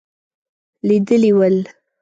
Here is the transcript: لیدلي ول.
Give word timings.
لیدلي 0.87 1.31
ول. 1.37 1.55